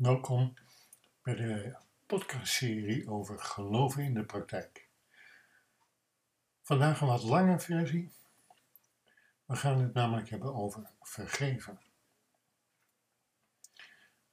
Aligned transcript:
Welkom 0.00 0.54
bij 1.22 1.34
de 1.34 1.76
podcastserie 2.06 3.08
over 3.08 3.38
geloven 3.38 4.02
in 4.02 4.14
de 4.14 4.24
praktijk. 4.24 4.88
Vandaag 6.62 7.00
een 7.00 7.06
wat 7.06 7.22
lange 7.22 7.60
versie. 7.60 8.12
We 9.44 9.56
gaan 9.56 9.80
het 9.80 9.94
namelijk 9.94 10.28
hebben 10.30 10.54
over 10.54 10.90
vergeven. 11.00 11.80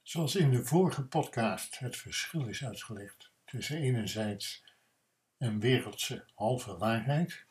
Zoals 0.02 0.36
in 0.36 0.50
de 0.50 0.64
vorige 0.64 1.06
podcast 1.06 1.78
het 1.78 1.96
verschil 1.96 2.46
is 2.46 2.64
uitgelegd 2.64 3.30
tussen 3.44 3.76
enerzijds 3.76 4.64
een 5.38 5.60
wereldse 5.60 6.24
halve 6.34 6.76
waarheid 6.76 7.44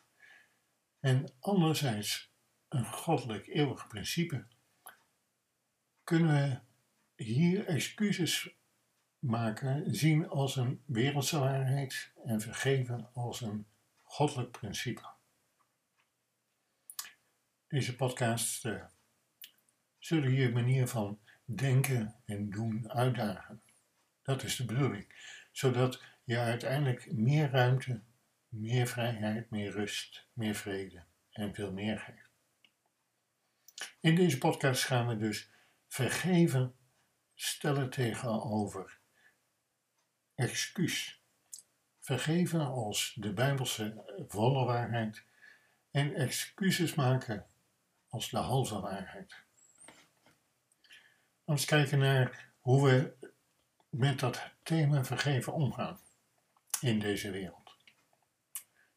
en 0.99 1.33
anderzijds 1.39 2.31
een 2.67 2.85
goddelijk 2.85 3.47
eeuwig 3.47 3.87
principe, 3.87 4.45
kunnen 6.03 6.33
we 6.33 6.66
hier 7.17 7.65
excuses 7.65 8.55
maken 9.19 9.95
zien 9.95 10.29
als 10.29 10.55
een 10.55 10.81
wereldse 10.85 11.39
waarheid 11.39 12.11
en 12.25 12.41
vergeven 12.41 13.09
als 13.13 13.41
een 13.41 13.65
goddelijk 14.03 14.51
principe. 14.51 15.01
Deze 17.67 17.95
podcasts 17.95 18.63
uh, 18.63 18.83
zullen 19.99 20.31
je 20.31 20.49
manier 20.49 20.87
van 20.87 21.19
denken 21.45 22.15
en 22.25 22.49
doen 22.49 22.91
uitdagen. 22.91 23.61
Dat 24.21 24.43
is 24.43 24.55
de 24.55 24.65
bedoeling, 24.65 25.05
zodat 25.51 26.03
je 26.23 26.37
uiteindelijk 26.37 27.11
meer 27.11 27.49
ruimte, 27.49 28.01
meer 28.49 28.87
vrijheid, 28.87 29.49
meer 29.49 29.71
rust, 29.71 30.27
meer 30.33 30.55
vrede 30.55 31.03
en 31.31 31.53
veel 31.53 31.71
meer 31.71 31.99
geeft. 31.99 32.25
In 33.99 34.15
deze 34.15 34.37
podcast 34.37 34.83
gaan 34.83 35.07
we 35.07 35.17
dus 35.17 35.49
vergeven 35.87 36.75
stellen 37.39 37.89
tegenover 37.89 38.99
excuus. 40.35 41.21
Vergeven 41.99 42.59
als 42.59 43.13
de 43.19 43.33
Bijbelse 43.33 44.03
volle 44.27 44.65
waarheid 44.65 45.23
en 45.91 46.15
excuses 46.15 46.95
maken 46.95 47.47
als 48.09 48.29
de 48.29 48.37
halve 48.37 48.79
waarheid. 48.79 49.35
Eens 51.45 51.65
kijken 51.65 51.99
naar 51.99 52.51
hoe 52.59 52.89
we 52.89 53.15
met 53.89 54.19
dat 54.19 54.51
thema 54.63 55.03
vergeven 55.03 55.53
omgaan 55.53 55.99
in 56.81 56.99
deze 56.99 57.31
wereld. 57.31 57.75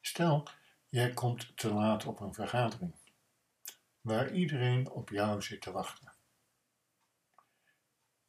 Stel, 0.01 0.49
jij 0.89 1.13
komt 1.13 1.57
te 1.57 1.73
laat 1.73 2.05
op 2.05 2.21
een 2.21 2.35
vergadering 2.35 2.95
waar 4.01 4.33
iedereen 4.33 4.91
op 4.91 5.09
jou 5.09 5.43
zit 5.43 5.61
te 5.61 5.73
wachten. 5.73 6.09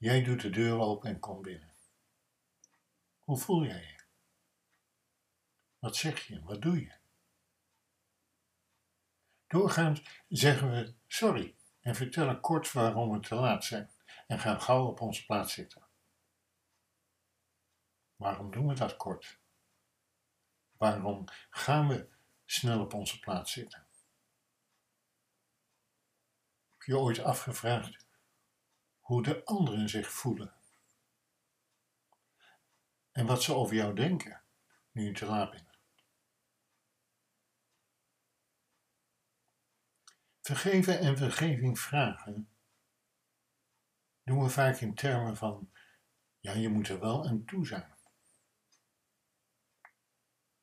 Jij 0.02 0.24
doet 0.24 0.42
de 0.42 0.50
deur 0.50 0.80
open 0.80 1.10
en 1.10 1.20
komt 1.20 1.42
binnen. 1.42 1.74
Hoe 3.20 3.38
voel 3.38 3.66
jij 3.66 3.82
je? 3.82 4.04
Wat 5.80 5.96
zeg 5.96 6.28
je? 6.28 6.42
Wat 6.42 6.62
doe 6.62 6.82
je? 6.82 6.94
Doorgaans 9.48 10.24
zeggen 10.28 10.72
we 10.72 10.96
sorry 11.08 11.56
en 11.82 11.96
vertellen 11.96 12.40
kort 12.40 12.72
waarom 12.72 13.12
we 13.12 13.20
te 13.20 13.36
laat 13.36 13.64
zijn 13.64 13.92
en 14.28 14.40
gaan 14.40 14.62
gauw 14.62 14.88
op 14.88 15.02
onze 15.02 15.26
plaats 15.26 15.54
zitten. 15.54 15.88
Waarom 18.16 18.52
doen 18.52 18.68
we 18.68 18.74
dat 18.74 18.98
kort? 18.98 19.40
Waarom 20.72 21.26
gaan 21.50 21.88
we 21.88 22.10
snel 22.46 22.82
op 22.82 22.94
onze 22.94 23.20
plaats 23.20 23.52
zitten? 23.52 23.88
Heb 26.70 26.82
je 26.82 26.98
ooit 26.98 27.20
afgevraagd 27.20 28.10
hoe 29.02 29.24
de 29.24 29.46
anderen 29.46 29.90
zich 29.90 30.12
voelen. 30.12 30.54
En 33.12 33.26
wat 33.26 33.44
ze 33.44 33.54
over 33.54 33.76
jou 33.76 33.96
denken, 33.96 34.44
nu 34.92 35.06
je 35.06 35.12
te 35.12 35.26
laat 35.26 35.52
bent. 35.52 35.80
Vergeven 40.42 41.00
en 41.00 41.18
vergeving 41.18 41.80
vragen 41.80 42.50
doen 44.24 44.44
we 44.44 44.50
vaak 44.50 44.78
in 44.78 44.96
termen 44.96 45.38
van, 45.38 45.72
ja, 46.40 46.52
je 46.54 46.70
moet 46.70 46.88
er 46.88 47.00
wel 47.00 47.28
aan 47.28 47.46
toe 47.46 47.68
zijn. 47.68 47.96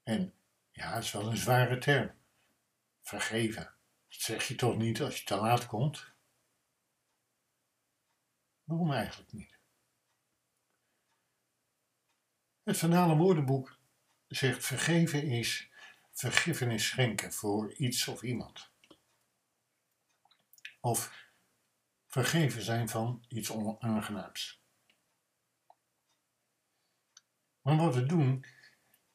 En 0.03 0.34
ja, 0.70 0.94
het 0.94 1.05
is 1.05 1.12
wel 1.12 1.31
een 1.31 1.37
zware 1.37 1.78
term. 1.78 2.12
Vergeven. 3.00 3.75
Dat 4.09 4.20
zeg 4.20 4.49
je 4.49 4.55
toch 4.55 4.76
niet 4.76 5.00
als 5.03 5.19
je 5.19 5.25
te 5.25 5.37
laat 5.37 5.66
komt? 5.66 6.12
Waarom 8.68 8.92
eigenlijk 8.92 9.32
niet? 9.32 9.58
Het 12.62 12.78
Vanale 12.78 13.16
Woordenboek 13.16 13.78
zegt 14.26 14.64
vergeven 14.64 15.22
is 15.22 15.70
vergiffenis 16.12 16.86
schenken 16.86 17.32
voor 17.32 17.72
iets 17.72 18.08
of 18.08 18.22
iemand. 18.22 18.70
Of 20.80 21.26
vergeven 22.06 22.62
zijn 22.62 22.88
van 22.88 23.24
iets 23.28 23.50
onaangenaams. 23.50 24.62
Maar 27.62 27.76
wat 27.76 27.94
we 27.94 28.06
doen, 28.06 28.44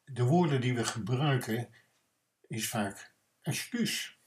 de 0.04 0.24
woorden 0.24 0.60
die 0.60 0.74
we 0.74 0.84
gebruiken, 0.84 1.74
is 2.46 2.68
vaak 2.68 3.14
excuus. 3.42 4.18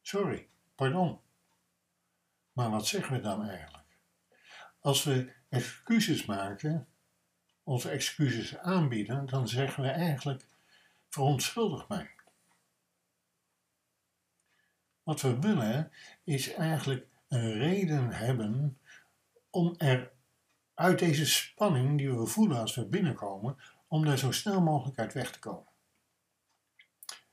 Sorry, 0.00 0.48
pardon. 0.74 1.26
Maar 2.58 2.70
wat 2.70 2.86
zeggen 2.86 3.12
we 3.12 3.20
dan 3.20 3.48
eigenlijk? 3.48 3.86
Als 4.80 5.04
we 5.04 5.32
excuses 5.48 6.24
maken, 6.24 6.88
onze 7.62 7.90
excuses 7.90 8.56
aanbieden, 8.56 9.26
dan 9.26 9.48
zeggen 9.48 9.82
we 9.82 9.88
eigenlijk: 9.88 10.46
verontschuldig 11.08 11.88
mij. 11.88 12.10
Wat 15.02 15.20
we 15.20 15.38
willen 15.38 15.92
is 16.24 16.52
eigenlijk 16.52 17.06
een 17.28 17.52
reden 17.52 18.12
hebben 18.12 18.78
om 19.50 19.74
er 19.76 20.12
uit 20.74 20.98
deze 20.98 21.26
spanning 21.26 21.98
die 21.98 22.12
we 22.12 22.26
voelen 22.26 22.60
als 22.60 22.74
we 22.74 22.86
binnenkomen, 22.86 23.56
om 23.88 24.04
daar 24.04 24.18
zo 24.18 24.32
snel 24.32 24.60
mogelijk 24.60 24.98
uit 24.98 25.12
weg 25.12 25.32
te 25.32 25.38
komen. 25.38 25.68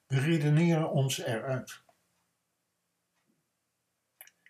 We 0.08 0.20
redeneren 0.20 0.92
ons 0.92 1.18
eruit. 1.18 1.84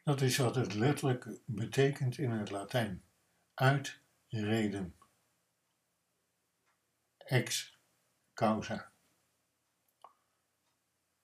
Dat 0.05 0.21
is 0.21 0.37
wat 0.37 0.55
het 0.55 0.73
letterlijk 0.73 1.27
betekent 1.45 2.17
in 2.17 2.31
het 2.31 2.49
Latijn. 2.49 3.03
Uitreden. 3.53 4.95
Ex 7.17 7.77
causa. 8.33 8.91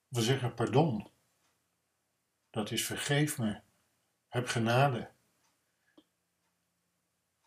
We 0.08 0.22
zeggen 0.22 0.54
pardon. 0.54 1.10
Dat 2.50 2.70
is 2.70 2.86
vergeef 2.86 3.38
me. 3.38 3.60
Heb 4.28 4.46
genade. 4.46 5.10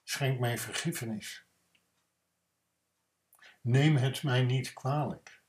Schenk 0.04 0.40
mij 0.40 0.58
vergiffenis. 0.58 1.46
Neem 3.62 3.96
het 3.96 4.24
mij 4.24 4.44
niet 4.44 4.74
kwalijk. 4.74 5.42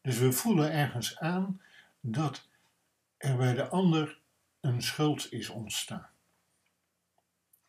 Dus 0.00 0.18
we 0.18 0.32
voelen 0.32 0.72
ergens 0.72 1.18
aan 1.18 1.62
dat 2.00 2.48
er 3.16 3.36
bij 3.36 3.54
de 3.54 3.68
ander 3.68 4.21
een 4.62 4.82
schuld 4.82 5.32
is 5.32 5.48
ontstaan. 5.48 6.08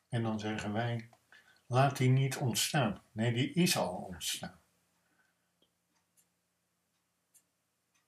En 0.10 0.24
dan 0.24 0.40
zeggen 0.40 0.74
wij, 0.74 1.10
laat 1.68 1.98
die 1.98 2.10
niet 2.10 2.38
ontstaan. 2.38 3.02
Nee, 3.12 3.34
die 3.34 3.54
is 3.54 3.78
al 3.78 3.96
ontstaan. 3.96 4.60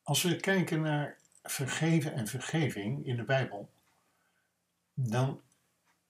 Als 0.04 0.22
we 0.22 0.36
kijken 0.36 0.82
naar 0.82 1.18
vergeven 1.44 2.14
en 2.14 2.28
vergeving 2.28 3.06
in 3.06 3.16
de 3.16 3.24
Bijbel, 3.24 3.72
dan 4.94 5.42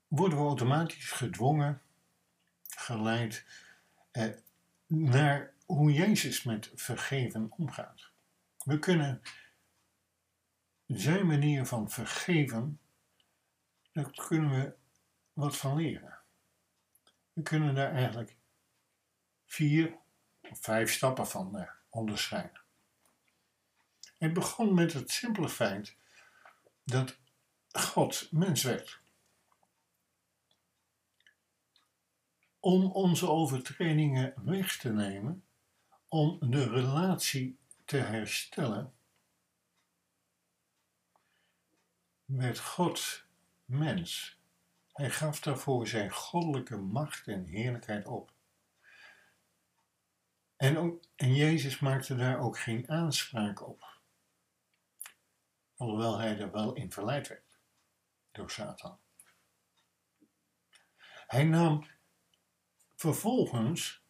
worden 0.08 0.38
we 0.38 0.44
automatisch 0.44 1.12
gedwongen, 1.12 1.82
geleid 2.68 3.46
eh, 4.12 4.30
naar 4.88 5.54
hoe 5.66 5.94
Jezus 5.94 6.44
met 6.44 6.72
vergeven 6.76 7.52
omgaat. 7.52 8.10
We 8.64 8.80
kunnen 8.80 9.22
zijn 10.88 11.28
manier 11.28 11.66
van 11.66 11.90
vergeven, 11.90 12.80
daar 13.92 14.12
kunnen 14.12 14.50
we 14.50 14.76
wat 15.34 15.58
van 15.58 15.76
leren. 15.76 16.20
We 17.34 17.42
kunnen 17.42 17.76
daar 17.76 17.92
eigenlijk 17.92 18.36
vier 19.46 19.98
of 20.42 20.60
vijf 20.62 20.92
stappen 20.92 21.28
van 21.28 21.58
uh, 21.60 21.70
onderscheiden. 21.90 22.62
Het 24.18 24.34
begon 24.34 24.74
met 24.74 24.94
het 24.94 25.12
simpele 25.12 25.50
feit 25.50 25.96
dat 26.84 27.18
God 27.72 28.28
mens 28.32 28.64
werd. 28.64 29.00
Om 32.60 32.92
onze 32.92 33.30
overtredingen 33.30 34.34
weg 34.46 34.78
te 34.78 34.94
nemen, 34.94 35.46
om 36.08 36.38
de 36.52 36.70
relatie 36.70 37.58
te 37.86 37.98
herstellen 37.98 38.94
werd 42.26 42.60
God 42.60 43.24
mens. 43.66 44.40
Hij 44.94 45.10
gaf 45.10 45.40
daarvoor 45.40 45.88
zijn 45.88 46.12
goddelijke 46.12 46.78
macht 46.78 47.28
en 47.28 47.46
heerlijkheid 47.46 48.08
op. 48.08 48.34
En, 50.56 51.00
en 51.16 51.36
Jezus 51.36 51.80
maakte 51.80 52.16
daar 52.16 52.40
ook 52.40 52.60
geen 52.60 52.90
aanspraak 52.90 53.68
op. 53.68 54.00
Alhoewel 55.76 56.18
hij 56.18 56.40
er 56.40 56.52
wel 56.52 56.74
in 56.74 56.92
verleid 56.92 57.28
werd 57.28 57.44
door 58.32 58.52
Satan. 58.52 59.00
Hij 61.28 61.44
nam 61.44 61.88
vervolgens 62.96 64.04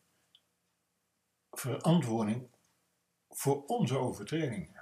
verantwoording 1.51 2.50
voor 3.29 3.65
onze 3.65 3.97
overtredingen. 3.97 4.75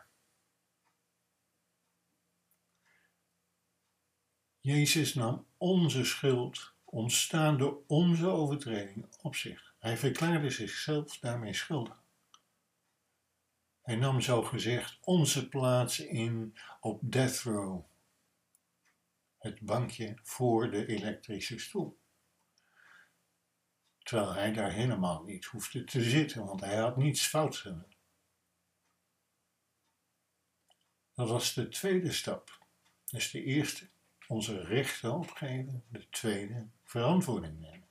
Jezus 4.63 5.13
nam 5.13 5.48
onze 5.57 6.06
schuld, 6.06 6.74
ontstaan 6.83 7.57
door 7.57 7.83
onze 7.88 8.27
overtreding, 8.27 9.15
op 9.21 9.36
zich. 9.36 9.75
Hij 9.80 9.98
verklaarde 9.98 10.50
zichzelf 10.50 11.19
daarmee 11.19 11.54
schuldig. 11.54 12.04
Hij 13.81 13.95
nam 13.95 14.21
zo 14.21 14.42
gezegd 14.44 14.98
onze 15.01 15.50
plaats 15.50 16.00
in 16.00 16.57
op 16.80 17.00
death 17.04 17.39
row, 17.42 17.86
het 19.38 19.60
bankje 19.62 20.18
voor 20.21 20.71
de 20.71 20.88
elektrische 20.88 21.59
stoel. 21.59 22.00
Terwijl 23.98 24.33
hij 24.33 24.54
daar 24.54 24.71
helemaal 24.71 25.24
niet 25.24 25.45
hoefde 25.45 25.83
te 25.83 26.04
zitten, 26.04 26.45
want 26.45 26.59
hij 26.59 26.77
had 26.77 26.98
niets 26.98 27.25
fout 27.25 27.56
gedaan. 27.56 27.95
Dat 31.13 31.30
was 31.30 31.54
de 31.54 31.69
tweede 31.69 32.12
stap. 32.12 32.62
Dus 33.06 33.31
de 33.31 33.44
eerste, 33.44 33.92
onze 34.33 34.62
rechten 34.62 35.13
opgeven. 35.13 35.83
De 35.88 36.09
tweede, 36.09 36.68
verantwoording 36.83 37.59
nemen. 37.59 37.88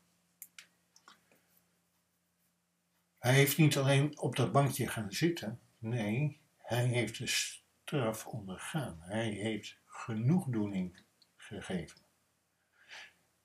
Hij 3.18 3.34
heeft 3.34 3.58
niet 3.58 3.76
alleen 3.76 4.18
op 4.18 4.36
dat 4.36 4.52
bankje 4.52 4.88
gaan 4.88 5.12
zitten, 5.12 5.60
nee, 5.78 6.40
hij 6.58 6.86
heeft 6.86 7.18
de 7.18 7.26
straf 7.26 8.26
ondergaan. 8.26 8.98
Hij 9.00 9.28
heeft 9.28 9.78
genoegdoening 9.86 11.02
gegeven. 11.36 12.00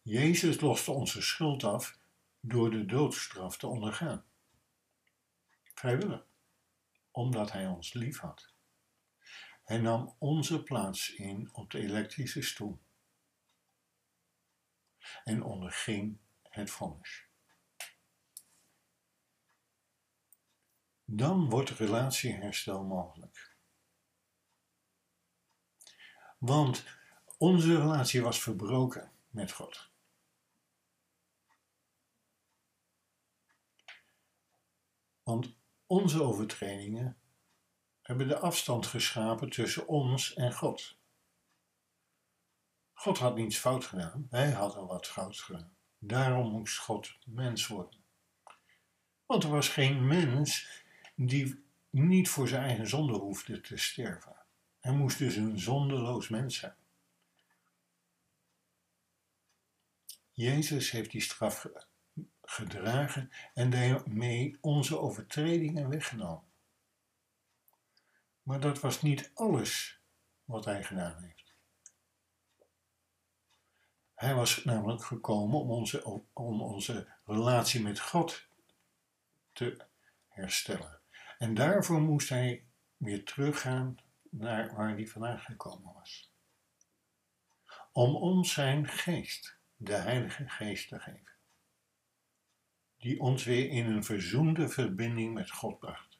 Jezus 0.01 0.59
loste 0.59 0.91
onze 0.91 1.21
schuld 1.21 1.63
af 1.63 1.99
door 2.39 2.71
de 2.71 2.85
doodstraf 2.85 3.57
te 3.57 3.67
ondergaan. 3.67 4.25
Vrijwillig, 5.73 6.25
omdat 7.11 7.51
hij 7.51 7.67
ons 7.67 7.93
lief 7.93 8.19
had. 8.19 8.53
Hij 9.63 9.77
nam 9.77 10.15
onze 10.17 10.63
plaats 10.63 11.13
in 11.13 11.49
op 11.53 11.71
de 11.71 11.79
elektrische 11.79 12.41
stoel 12.41 12.85
en 15.23 15.43
onderging 15.43 16.19
het 16.49 16.71
vonnis. 16.71 17.25
Dan 21.05 21.49
wordt 21.49 21.69
relatieherstel 21.69 22.83
mogelijk. 22.83 23.55
Want 26.37 26.83
onze 27.37 27.77
relatie 27.77 28.21
was 28.21 28.41
verbroken 28.41 29.11
met 29.29 29.51
God. 29.51 29.89
Want 35.23 35.55
onze 35.85 36.21
overtredingen 36.21 37.21
hebben 38.01 38.27
de 38.27 38.37
afstand 38.37 38.85
geschapen 38.85 39.49
tussen 39.49 39.87
ons 39.87 40.33
en 40.33 40.53
God. 40.53 40.96
God 42.97 43.17
had 43.17 43.35
niets 43.35 43.57
fout 43.57 43.85
gedaan, 43.85 44.27
wij 44.29 44.51
hadden 44.51 44.87
wat 44.87 45.07
fout 45.07 45.39
gedaan. 45.39 45.75
Daarom 45.99 46.51
moest 46.51 46.77
God 46.77 47.17
mens 47.25 47.67
worden. 47.67 47.99
Want 49.25 49.43
er 49.43 49.49
was 49.49 49.69
geen 49.69 50.07
mens 50.07 50.83
die 51.15 51.63
niet 51.89 52.29
voor 52.29 52.47
zijn 52.47 52.63
eigen 52.63 52.87
zonde 52.87 53.13
hoefde 53.13 53.61
te 53.61 53.77
sterven. 53.77 54.35
Hij 54.79 54.93
moest 54.93 55.17
dus 55.17 55.35
een 55.35 55.59
zondeloos 55.59 56.29
mens 56.29 56.57
zijn. 56.57 56.75
Jezus 60.31 60.91
heeft 60.91 61.11
die 61.11 61.21
straf 61.21 61.67
gedragen 62.41 63.31
en 63.53 63.69
daarmee 63.69 64.57
onze 64.61 64.99
overtredingen 64.99 65.89
weggenomen. 65.89 66.51
Maar 68.43 68.59
dat 68.59 68.79
was 68.79 69.01
niet 69.01 69.31
alles 69.33 69.99
wat 70.45 70.65
hij 70.65 70.83
gedaan 70.83 71.23
heeft. 71.23 71.46
Hij 74.17 74.35
was 74.35 74.63
namelijk 74.63 75.03
gekomen 75.03 75.59
om 75.59 75.71
onze, 75.71 76.03
om 76.33 76.61
onze 76.61 77.07
relatie 77.25 77.81
met 77.81 77.99
God 77.99 78.47
te 79.53 79.85
herstellen. 80.27 80.99
En 81.37 81.53
daarvoor 81.53 82.01
moest 82.01 82.29
hij 82.29 82.65
weer 82.97 83.25
teruggaan 83.25 83.97
naar 84.29 84.75
waar 84.75 84.89
hij 84.89 85.07
vandaan 85.07 85.39
gekomen 85.39 85.93
was. 85.93 86.31
Om 87.91 88.15
ons 88.15 88.53
zijn 88.53 88.87
geest, 88.87 89.57
de 89.75 89.93
Heilige 89.93 90.49
Geest, 90.49 90.87
te 90.87 90.99
geven. 90.99 91.35
Die 92.97 93.19
ons 93.19 93.43
weer 93.43 93.69
in 93.69 93.85
een 93.85 94.03
verzoende 94.03 94.69
verbinding 94.69 95.33
met 95.33 95.51
God 95.51 95.79
bracht. 95.79 96.19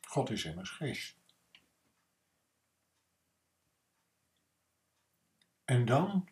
God 0.00 0.30
is 0.30 0.44
immers 0.44 0.70
geest. 0.70 1.16
En 5.64 5.84
dan, 5.84 6.28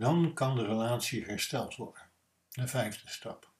dan 0.00 0.34
kan 0.34 0.56
de 0.56 0.66
relatie 0.66 1.24
hersteld 1.24 1.76
worden. 1.76 2.10
De 2.48 2.68
vijfde 2.68 3.08
stap. 3.08 3.52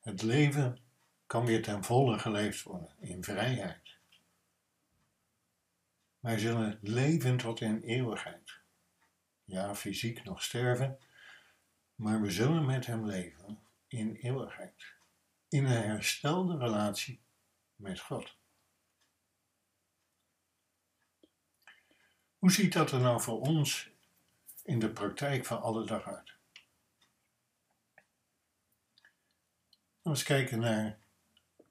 Het 0.00 0.22
leven 0.22 0.78
kan 1.26 1.44
weer 1.44 1.62
ten 1.62 1.84
volle 1.84 2.18
geleefd 2.18 2.62
worden 2.62 2.96
in 3.00 3.24
vrijheid. 3.24 3.98
Wij 6.18 6.38
zullen 6.38 6.78
leven 6.80 7.36
tot 7.36 7.60
in 7.60 7.80
eeuwigheid. 7.80 8.60
Ja, 9.44 9.74
fysiek 9.74 10.24
nog 10.24 10.42
sterven, 10.42 10.98
maar 11.94 12.20
we 12.20 12.30
zullen 12.30 12.66
met 12.66 12.86
Hem 12.86 13.06
leven 13.06 13.58
in 13.86 14.14
eeuwigheid 14.14 14.94
in 15.48 15.64
een 15.64 15.82
herstelde 15.82 16.56
relatie 16.56 17.20
met 17.76 18.00
God. 18.00 18.36
Hoe 22.38 22.52
ziet 22.52 22.72
dat 22.72 22.92
er 22.92 23.00
nou 23.00 23.20
voor 23.20 23.40
ons 23.40 23.96
in 24.68 24.78
de 24.78 24.92
praktijk 24.92 25.44
van 25.44 25.60
alle 25.60 25.86
dag 25.86 26.06
uit? 26.06 26.36
Laten 30.02 30.02
we 30.02 30.10
eens 30.10 30.22
kijken 30.22 30.58
naar 30.58 30.98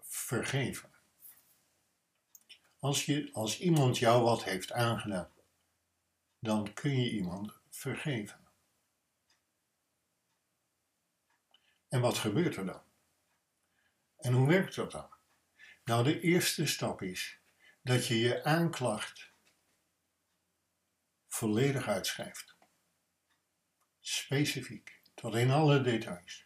vergeven. 0.01 0.91
Als, 2.79 3.05
je, 3.05 3.29
als 3.33 3.59
iemand 3.59 3.97
jou 3.97 4.23
wat 4.23 4.43
heeft 4.43 4.71
aangedaan, 4.71 5.31
dan 6.39 6.73
kun 6.73 7.01
je 7.01 7.09
iemand 7.09 7.59
vergeven. 7.69 8.47
En 11.87 12.01
wat 12.01 12.17
gebeurt 12.17 12.55
er 12.55 12.65
dan? 12.65 12.83
En 14.17 14.33
hoe 14.33 14.47
werkt 14.47 14.75
dat 14.75 14.91
dan? 14.91 15.09
Nou, 15.83 16.03
de 16.03 16.19
eerste 16.19 16.65
stap 16.65 17.01
is 17.01 17.39
dat 17.81 18.07
je 18.07 18.19
je 18.19 18.43
aanklacht 18.43 19.31
volledig 21.27 21.87
uitschrijft. 21.87 22.56
Specifiek, 24.09 25.01
tot 25.15 25.35
in 25.35 25.51
alle 25.51 25.81
details. 25.81 26.45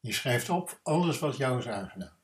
Je 0.00 0.12
schrijft 0.12 0.48
op 0.48 0.80
alles 0.82 1.18
wat 1.18 1.36
jou 1.36 1.58
is 1.58 1.68
aangedaan. 1.68 2.18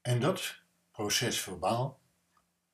En 0.00 0.20
dat 0.20 0.60
proces 0.90 1.40
verbaal 1.40 2.00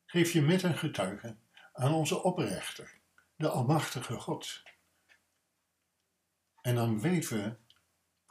geef 0.05 0.33
je 0.33 0.43
met 0.43 0.63
een 0.63 0.79
getuige 0.79 1.37
aan 1.73 1.95
onze 1.95 2.23
oprechter, 2.23 2.99
de 3.37 3.49
Almachtige 3.49 4.19
God. 4.21 4.63
En 6.61 6.75
dan 6.75 7.01
weten 7.01 7.43
we 7.43 7.57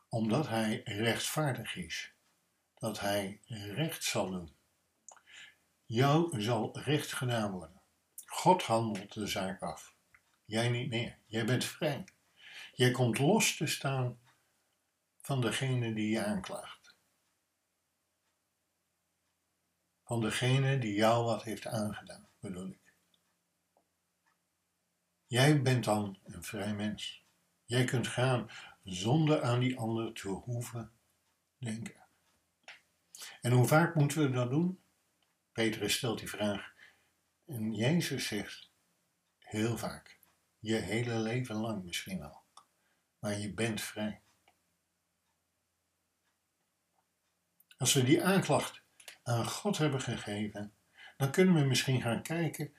omdat 0.10 0.48
hij 0.48 0.82
rechtvaardig 0.84 1.76
is, 1.76 2.14
dat 2.74 3.00
hij 3.00 3.42
recht 3.48 4.04
zal 4.04 4.30
doen. 4.30 4.56
Jou 5.86 6.42
zal 6.42 6.80
recht 6.80 7.14
gedaan 7.14 7.52
worden. 7.52 7.82
God 8.26 8.64
handelt 8.64 9.14
de 9.14 9.28
zaak 9.28 9.62
af. 9.62 9.93
Jij 10.54 10.70
niet 10.70 10.90
meer. 10.90 11.18
Jij 11.26 11.46
bent 11.46 11.66
vrij. 11.66 12.04
Jij 12.74 12.92
komt 12.92 13.20
los 13.20 13.58
te 13.58 13.68
staan 13.68 14.20
van 15.18 15.42
degene 15.42 15.94
die 15.94 16.10
je 16.10 16.24
aanklaagt. 16.24 16.96
Van 20.04 20.22
degene 20.22 20.80
die 20.80 20.94
jou 20.94 21.26
wat 21.26 21.44
heeft 21.44 21.68
aangedaan, 21.68 22.30
bedoel 22.40 22.68
ik. 22.68 22.94
Jij 25.26 25.62
bent 25.62 25.84
dan 25.84 26.20
een 26.24 26.44
vrij 26.44 26.74
mens. 26.74 27.26
Jij 27.66 27.86
kunt 27.86 28.08
gaan 28.08 28.50
zonder 28.84 29.42
aan 29.42 29.60
die 29.60 29.78
ander 29.78 30.14
te 30.14 30.28
hoeven 30.28 30.92
denken. 31.58 32.08
En 33.42 33.52
hoe 33.52 33.68
vaak 33.68 33.96
moeten 33.96 34.22
we 34.22 34.30
dat 34.30 34.50
doen? 34.50 34.84
Petrus 35.52 35.96
stelt 35.96 36.20
die 36.20 36.30
vraag 36.30 36.74
en 37.46 37.74
Jezus 37.74 38.28
zegt: 38.28 38.72
Heel 39.40 39.78
vaak. 39.78 40.13
Je 40.64 40.76
hele 40.76 41.20
leven 41.20 41.56
lang 41.56 41.84
misschien 41.84 42.22
al. 42.22 42.44
Maar 43.20 43.40
je 43.40 43.54
bent 43.54 43.82
vrij. 43.82 44.22
Als 47.78 47.94
we 47.94 48.04
die 48.04 48.24
aanklacht 48.24 48.82
aan 49.24 49.46
God 49.46 49.78
hebben 49.78 50.02
gegeven, 50.02 50.74
dan 51.18 51.32
kunnen 51.32 51.54
we 51.54 51.62
misschien 51.62 52.02
gaan 52.02 52.22
kijken 52.22 52.74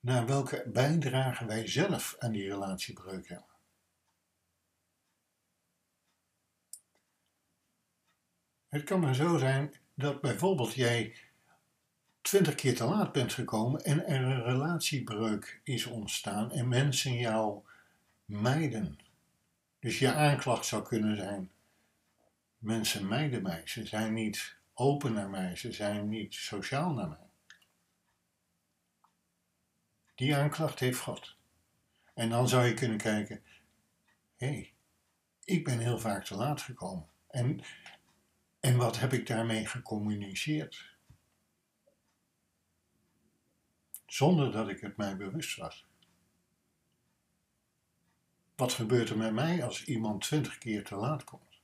naar 0.00 0.26
welke 0.26 0.70
bijdrage 0.72 1.46
wij 1.46 1.66
zelf 1.66 2.16
aan 2.18 2.32
die 2.32 2.48
relatiebreuk 2.48 3.28
hebben. 3.28 3.56
Het 8.68 8.84
kan 8.84 9.00
maar 9.00 9.14
zo 9.14 9.38
zijn 9.38 9.74
dat 9.94 10.20
bijvoorbeeld 10.20 10.74
jij 10.74 11.16
twintig 12.24 12.54
keer 12.54 12.76
te 12.76 12.84
laat 12.84 13.12
bent 13.12 13.32
gekomen 13.32 13.84
en 13.84 14.06
er 14.06 14.22
een 14.22 14.42
relatiebreuk 14.42 15.60
is 15.62 15.86
ontstaan 15.86 16.52
en 16.52 16.68
mensen 16.68 17.16
jou 17.16 17.62
mijden. 18.24 18.98
Dus 19.78 19.98
je 19.98 20.12
aanklacht 20.12 20.66
zou 20.66 20.82
kunnen 20.82 21.16
zijn: 21.16 21.50
mensen 22.58 23.08
mijden 23.08 23.42
mij, 23.42 23.62
ze 23.64 23.86
zijn 23.86 24.14
niet 24.14 24.56
open 24.74 25.12
naar 25.12 25.28
mij, 25.28 25.56
ze 25.56 25.72
zijn 25.72 26.08
niet 26.08 26.34
sociaal 26.34 26.92
naar 26.92 27.08
mij. 27.08 27.28
Die 30.14 30.36
aanklacht 30.36 30.78
heeft 30.78 31.00
God. 31.00 31.36
En 32.14 32.28
dan 32.30 32.48
zou 32.48 32.66
je 32.66 32.74
kunnen 32.74 32.98
kijken: 32.98 33.42
hé, 34.36 34.46
hey, 34.46 34.72
ik 35.44 35.64
ben 35.64 35.78
heel 35.78 35.98
vaak 35.98 36.24
te 36.24 36.34
laat 36.34 36.62
gekomen. 36.62 37.08
En, 37.28 37.60
en 38.60 38.76
wat 38.76 38.98
heb 38.98 39.12
ik 39.12 39.26
daarmee 39.26 39.66
gecommuniceerd? 39.66 40.93
Zonder 44.14 44.52
dat 44.52 44.68
ik 44.68 44.80
het 44.80 44.96
mij 44.96 45.16
bewust 45.16 45.56
was. 45.56 45.86
Wat 48.54 48.72
gebeurt 48.72 49.10
er 49.10 49.16
met 49.16 49.32
mij 49.32 49.64
als 49.64 49.84
iemand 49.84 50.22
twintig 50.22 50.58
keer 50.58 50.84
te 50.84 50.94
laat 50.94 51.24
komt? 51.24 51.60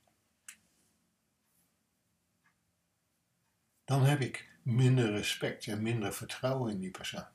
Dan 3.83 4.03
heb 4.03 4.19
ik 4.19 4.49
minder 4.61 5.11
respect 5.11 5.67
en 5.67 5.81
minder 5.81 6.13
vertrouwen 6.13 6.71
in 6.71 6.79
die 6.79 6.91
persoon. 6.91 7.27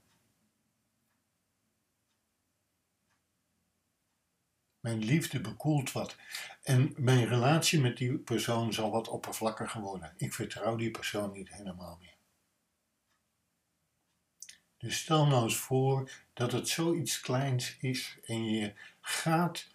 Mijn 4.81 5.05
liefde 5.05 5.41
bekoelt 5.41 5.93
wat. 5.93 6.17
En 6.63 6.95
mijn 6.97 7.27
relatie 7.27 7.81
met 7.81 7.97
die 7.97 8.19
persoon 8.19 8.73
zal 8.73 8.91
wat 8.91 9.09
oppervlakkiger 9.09 9.81
worden. 9.81 10.15
Ik 10.17 10.33
vertrouw 10.33 10.77
die 10.77 10.91
persoon 10.91 11.33
niet 11.33 11.49
helemaal 11.49 11.97
meer. 12.01 12.16
Dus 14.87 14.99
stel 14.99 15.27
nou 15.27 15.43
eens 15.43 15.57
voor 15.57 16.11
dat 16.33 16.53
het 16.53 16.69
zoiets 16.69 17.21
kleins 17.21 17.77
is 17.81 18.19
en 18.25 18.45
je 18.45 18.73
gaat 19.01 19.67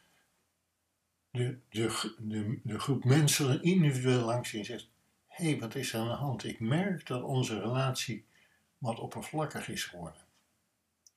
de, 1.32 1.60
de, 1.70 2.16
de, 2.20 2.60
de 2.64 2.80
groep 2.80 3.04
mensen 3.04 3.64
individueel 3.64 4.26
langs 4.26 4.54
en 4.54 4.66
zegt: 4.66 4.90
Hé, 5.28 5.50
hey, 5.50 5.60
wat 5.60 5.76
is 5.76 5.94
er 5.94 6.00
aan 6.00 6.08
de 6.08 6.14
hand? 6.14 6.44
Ik 6.44 6.60
merk 6.60 7.08
dat 7.08 7.24
onze 7.24 7.60
relatie 7.60 8.26
wat 8.78 9.00
oppervlakkig 9.00 9.70
is 9.70 9.84
geworden. 9.84 10.22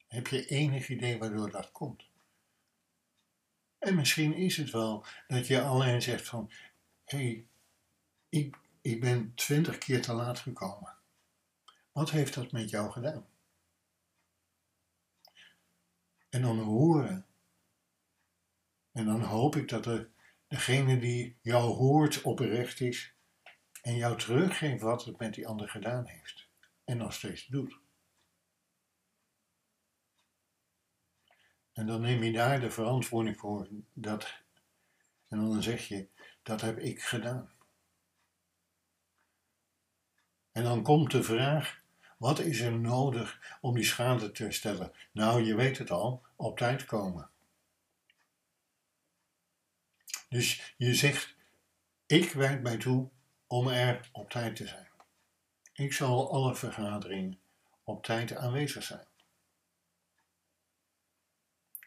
Heb 0.07 0.27
je 0.27 0.47
enig 0.47 0.89
idee 0.89 1.19
waardoor 1.19 1.51
dat 1.51 1.73
komt? 1.73 2.05
En 3.79 3.95
misschien 3.95 4.35
is 4.35 4.57
het 4.57 4.71
wel 4.71 5.05
dat 5.27 5.47
je 5.47 5.63
alleen 5.63 6.03
zegt 6.03 6.29
van, 6.29 6.51
hé, 7.05 7.19
hey, 7.19 7.47
ik, 8.29 8.57
ik 8.81 9.01
ben 9.01 9.33
twintig 9.35 9.79
keer 9.79 10.03
te 10.03 10.13
laat 10.13 10.39
gekomen. 10.39 10.95
Wat 11.93 12.11
heeft 12.11 12.35
dat 12.35 12.53
met 12.53 12.71
jou 12.71 12.91
gedaan? 12.91 13.33
En 16.35 16.43
dan 16.43 16.59
horen. 16.59 17.27
En 18.93 19.05
dan 19.05 19.23
hoop 19.23 19.57
ik 19.57 19.69
dat 19.69 20.09
degene 20.47 20.99
die 20.99 21.39
jou 21.43 21.75
hoort 21.75 22.23
oprecht 22.23 22.81
is 22.81 23.15
en 23.83 23.97
jou 23.97 24.19
teruggeeft 24.19 24.83
wat 24.83 25.05
het 25.05 25.19
met 25.19 25.35
die 25.35 25.47
ander 25.47 25.69
gedaan 25.69 26.07
heeft. 26.07 26.49
En 26.85 26.97
nog 26.97 27.13
steeds 27.13 27.47
doet. 27.47 27.79
En 31.73 31.87
dan 31.87 32.01
neem 32.01 32.23
je 32.23 32.33
daar 32.33 32.61
de 32.61 32.71
verantwoording 32.71 33.39
voor. 33.39 33.69
Dat, 33.93 34.43
en 35.29 35.39
dan 35.39 35.63
zeg 35.63 35.89
je, 35.89 36.09
dat 36.43 36.61
heb 36.61 36.79
ik 36.79 37.03
gedaan. 37.03 37.53
En 40.53 40.63
dan 40.63 40.83
komt 40.83 41.11
de 41.11 41.23
vraag, 41.23 41.84
wat 42.25 42.39
is 42.39 42.61
er 42.61 42.73
nodig 42.73 43.59
om 43.61 43.75
die 43.75 43.85
schade 43.85 44.33
te 44.33 44.43
herstellen? 44.43 44.93
Nou, 45.13 45.43
je 45.43 45.55
weet 45.55 45.79
het 45.79 45.91
al, 45.91 46.23
op 46.37 46.59
tijd 46.59 46.85
komen. 46.85 47.31
Dus 50.29 50.75
je 50.77 50.95
zegt, 50.95 51.37
ik 52.07 52.33
werk 52.33 52.63
mij 52.63 52.77
toe 52.77 53.09
om 53.47 53.69
er 53.69 54.09
op 54.13 54.31
tijd 54.31 54.57
te 54.57 54.67
zijn. 54.67 54.89
Ik 55.73 55.93
zal 55.93 56.33
alle 56.33 56.55
vergaderingen 56.55 57.41
op 57.83 58.05
tijd 58.05 58.37
aanwezig 58.37 58.83
zijn. 58.83 59.07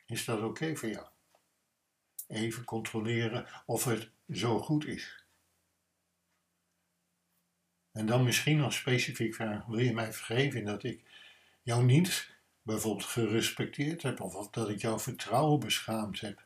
Is 0.05 0.25
dat 0.25 0.41
oké 0.41 0.75
voor 0.75 0.89
jou? 0.89 1.07
Even 2.27 2.63
controleren 2.63 3.47
of 3.65 3.85
het 3.85 4.09
zo 4.29 4.59
goed 4.59 4.85
is. 4.85 5.26
En 7.97 8.05
dan 8.05 8.23
misschien 8.23 8.57
nog 8.57 8.73
specifiek 8.73 9.35
vragen: 9.35 9.71
wil 9.71 9.79
je 9.79 9.93
mij 9.93 10.13
vergeven 10.13 10.65
dat 10.65 10.83
ik 10.83 11.03
jou 11.61 11.83
niet 11.83 12.35
bijvoorbeeld 12.61 13.05
gerespecteerd 13.05 14.01
heb 14.01 14.21
of 14.21 14.49
dat 14.49 14.69
ik 14.69 14.81
jouw 14.81 14.99
vertrouwen 14.99 15.59
beschaamd 15.59 16.19
heb? 16.19 16.45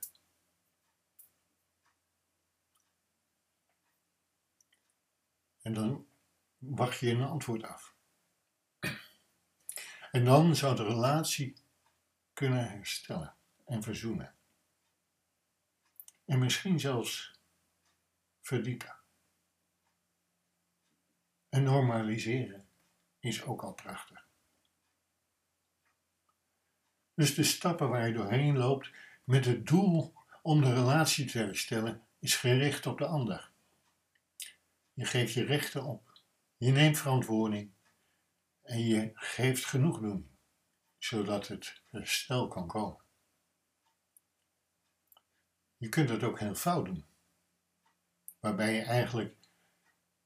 En 5.61 5.73
dan 5.73 6.07
wacht 6.57 6.99
je 6.99 7.09
een 7.09 7.23
antwoord 7.23 7.63
af. 7.63 7.95
En 10.11 10.25
dan 10.25 10.55
zou 10.55 10.75
de 10.75 10.83
relatie 10.83 11.55
kunnen 12.33 12.69
herstellen 12.69 13.35
en 13.65 13.83
verzoenen. 13.83 14.35
En 16.25 16.39
misschien 16.39 16.79
zelfs 16.79 17.39
verdiepen. 18.41 19.00
En 21.51 21.63
normaliseren 21.63 22.67
is 23.19 23.43
ook 23.43 23.63
al 23.63 23.73
prachtig. 23.73 24.25
Dus 27.13 27.35
de 27.35 27.43
stappen 27.43 27.89
waar 27.89 28.07
je 28.07 28.13
doorheen 28.13 28.57
loopt 28.57 28.91
met 29.23 29.45
het 29.45 29.67
doel 29.67 30.13
om 30.41 30.61
de 30.61 30.73
relatie 30.73 31.25
te 31.25 31.37
herstellen, 31.37 32.05
is 32.19 32.35
gericht 32.35 32.85
op 32.85 32.97
de 32.97 33.05
ander. 33.05 33.51
Je 34.93 35.05
geeft 35.05 35.33
je 35.33 35.43
rechten 35.43 35.83
op, 35.83 36.19
je 36.57 36.71
neemt 36.71 36.97
verantwoording 36.97 37.71
en 38.61 38.79
je 38.87 39.11
geeft 39.13 39.65
genoeg 39.65 39.99
doen, 39.99 40.29
zodat 40.97 41.47
het 41.47 41.81
herstel 41.89 42.47
kan 42.47 42.67
komen. 42.67 43.01
Je 45.77 45.89
kunt 45.89 46.09
het 46.09 46.23
ook 46.23 46.39
heel 46.39 46.55
fout 46.55 46.85
doen, 46.85 47.05
waarbij 48.39 48.73
je 48.73 48.81
eigenlijk 48.81 49.35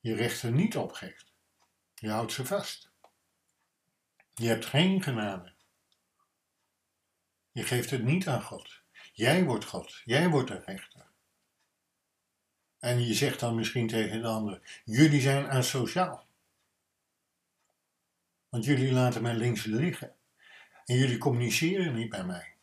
je 0.06 0.16
rechten 0.16 0.56
niet 0.56 0.78
opgeeft. 0.78 1.34
Je 1.96 2.10
houdt 2.10 2.32
ze 2.32 2.46
vast. 2.46 2.92
Je 4.34 4.48
hebt 4.48 4.66
geen 4.66 5.02
genade. 5.02 5.54
Je 7.52 7.64
geeft 7.64 7.90
het 7.90 8.04
niet 8.04 8.28
aan 8.28 8.42
God. 8.42 8.82
Jij 9.14 9.44
wordt 9.44 9.66
God. 9.66 10.02
Jij 10.04 10.30
wordt 10.30 10.48
de 10.48 10.60
rechter. 10.66 11.08
En 12.80 13.06
je 13.06 13.14
zegt 13.14 13.40
dan 13.40 13.56
misschien 13.56 13.88
tegen 13.88 14.22
de 14.22 14.28
ander: 14.28 14.82
Jullie 14.84 15.22
zijn 15.22 15.50
asociaal. 15.50 16.28
Want 18.50 18.66
jullie 18.66 18.92
laten 18.92 19.22
mij 19.22 19.36
links 19.36 19.64
liggen. 19.64 20.16
En 20.86 20.96
jullie 20.96 21.18
communiceren 21.18 21.96
niet 21.96 22.10
bij 22.10 22.26
mij. 22.26 22.55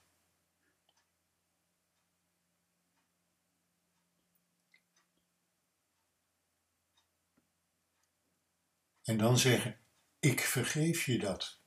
En 9.03 9.19
dan 9.19 9.39
zeggen, 9.39 9.81
ik 10.19 10.41
vergeef 10.41 11.05
je 11.05 11.19
dat. 11.19 11.61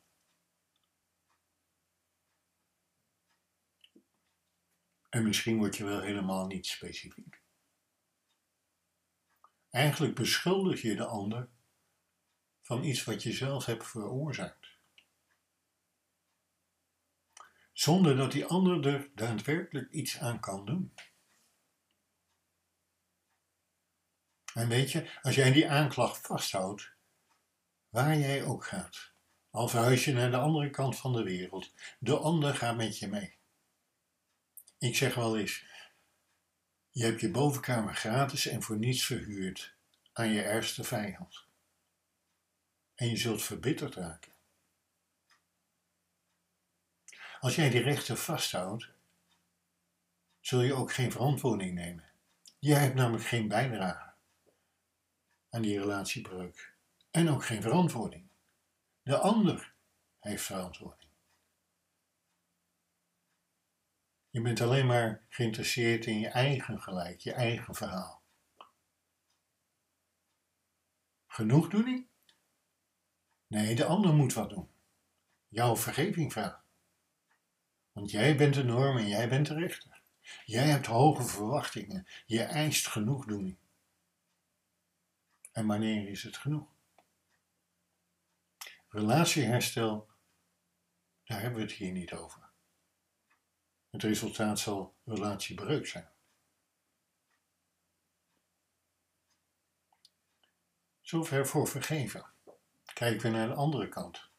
En 5.09 5.23
misschien 5.23 5.57
word 5.57 5.77
je 5.77 5.83
wel 5.83 6.01
helemaal 6.01 6.45
niet 6.45 6.65
specifiek. 6.65 7.41
Eigenlijk 9.69 10.15
beschuldig 10.15 10.81
je 10.81 10.95
de 10.95 11.05
ander 11.05 11.49
van 12.61 12.83
iets 12.83 13.03
wat 13.03 13.23
je 13.23 13.31
zelf 13.31 13.65
hebt 13.65 13.87
veroorzaakt. 13.87 14.77
Zonder 17.73 18.15
dat 18.15 18.31
die 18.31 18.45
ander 18.45 18.87
er 18.87 19.11
daadwerkelijk 19.15 19.91
iets 19.91 20.19
aan 20.19 20.39
kan 20.39 20.65
doen. 20.65 20.93
En 24.53 24.67
weet 24.67 24.91
je, 24.91 25.19
als 25.21 25.35
jij 25.35 25.51
die 25.51 25.69
aanklacht 25.69 26.17
vasthoudt, 26.17 26.94
waar 27.95 28.17
jij 28.17 28.43
ook 28.43 28.65
gaat. 28.65 29.11
Al 29.49 29.67
verhuis 29.67 30.05
je 30.05 30.13
naar 30.13 30.31
de 30.31 30.37
andere 30.37 30.69
kant 30.69 30.97
van 30.97 31.13
de 31.13 31.23
wereld, 31.23 31.73
de 31.99 32.17
ander 32.17 32.55
gaat 32.55 32.75
met 32.75 32.99
je 32.99 33.07
mee. 33.07 33.37
Ik 34.77 34.95
zeg 34.95 35.15
wel 35.15 35.37
eens, 35.37 35.65
je 36.89 37.03
hebt 37.03 37.21
je 37.21 37.31
bovenkamer 37.31 37.95
gratis 37.95 38.47
en 38.47 38.61
voor 38.61 38.77
niets 38.77 39.05
verhuurd 39.05 39.75
aan 40.13 40.29
je 40.29 40.41
ergste 40.41 40.83
vijand. 40.83 41.45
En 42.95 43.09
je 43.09 43.17
zult 43.17 43.43
verbitterd 43.43 43.95
raken. 43.95 44.33
Als 47.39 47.55
jij 47.55 47.69
die 47.69 47.81
rechten 47.81 48.17
vasthoudt, 48.17 48.89
zul 50.39 50.61
je 50.61 50.73
ook 50.73 50.93
geen 50.93 51.11
verantwoording 51.11 51.73
nemen. 51.73 52.11
Jij 52.59 52.79
hebt 52.79 52.95
namelijk 52.95 53.25
geen 53.25 53.47
bijdrage 53.47 54.13
aan 55.49 55.61
die 55.61 55.79
relatiebreuk 55.79 56.74
en 57.15 57.29
ook 57.29 57.45
geen 57.45 57.61
verantwoording. 57.61 58.29
De 59.03 59.17
ander 59.17 59.73
heeft 60.19 60.43
verantwoording. 60.43 61.11
Je 64.29 64.41
bent 64.41 64.61
alleen 64.61 64.85
maar 64.85 65.25
geïnteresseerd 65.29 66.05
in 66.05 66.19
je 66.19 66.27
eigen 66.27 66.81
gelijk, 66.81 67.19
je 67.19 67.33
eigen 67.33 67.75
verhaal. 67.75 68.23
Genoegdoening? 71.27 72.07
Nee, 73.47 73.75
de 73.75 73.85
ander 73.85 74.13
moet 74.13 74.33
wat 74.33 74.49
doen. 74.49 74.69
Jouw 75.47 75.75
vergeving 75.75 76.31
vragen. 76.31 76.63
Want 77.91 78.11
jij 78.11 78.37
bent 78.37 78.53
de 78.53 78.63
norm 78.63 78.97
en 78.97 79.07
jij 79.07 79.29
bent 79.29 79.47
de 79.47 79.53
rechter. 79.53 80.01
Jij 80.45 80.67
hebt 80.67 80.85
hoge 80.85 81.23
verwachtingen. 81.23 82.07
Je 82.25 82.43
eist 82.43 82.87
genoegdoening. 82.87 83.57
En 85.51 85.67
wanneer 85.67 86.07
is 86.09 86.23
het 86.23 86.37
genoeg? 86.37 86.74
Relatieherstel, 88.95 90.09
daar 91.23 91.41
hebben 91.41 91.59
we 91.59 91.65
het 91.65 91.75
hier 91.75 91.91
niet 91.91 92.13
over. 92.13 92.49
Het 93.89 94.03
resultaat 94.03 94.59
zal 94.59 94.95
relatiebreuk 95.03 95.87
zijn. 95.87 96.09
Zover 101.01 101.47
voor 101.47 101.67
vergeven. 101.67 102.33
Kijken 102.93 103.31
we 103.31 103.37
naar 103.37 103.47
de 103.47 103.53
andere 103.53 103.89
kant. 103.89 104.29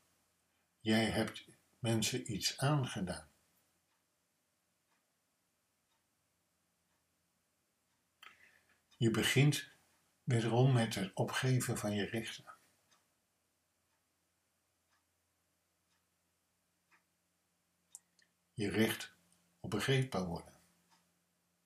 Jij 0.81 1.05
hebt 1.05 1.45
mensen 1.79 2.33
iets 2.33 2.59
aangedaan. 2.59 3.31
Je 8.97 9.11
begint 9.11 9.71
wederom 10.23 10.73
met 10.73 10.95
het 10.95 11.15
opgeven 11.15 11.79
van 11.79 11.93
je 11.93 12.05
rechten. 12.05 12.56
Je 18.57 18.71
recht 18.71 19.15
op 19.61 19.71
begrepen 19.71 20.27
worden. 20.27 20.55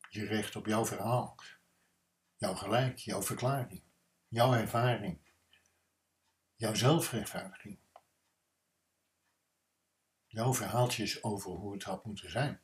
Je 0.09 0.25
recht 0.25 0.57
op 0.57 0.67
jouw 0.67 0.87
verhaal, 0.87 1.37
jouw 2.37 2.55
gelijk, 2.55 2.99
jouw 2.99 3.23
verklaring, 3.23 3.83
jouw 4.29 4.53
ervaring, 4.55 5.21
jouw 6.57 6.75
zelfrechtvaardiging. 6.75 7.79
Jouw 10.27 10.55
verhaaltjes 10.55 11.23
over 11.23 11.51
hoe 11.51 11.73
het 11.73 11.83
had 11.83 12.05
moeten 12.05 12.31
zijn. 12.31 12.61